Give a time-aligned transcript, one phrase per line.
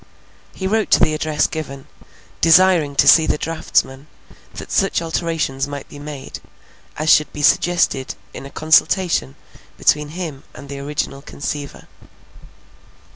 [0.55, 1.85] He wrote to the address given,
[2.41, 4.07] desiring to see the draughtsman,
[4.55, 6.39] that such alterations might be made,
[6.97, 9.35] as should be suggested in a consultation
[9.77, 11.87] between him and the original conceiver.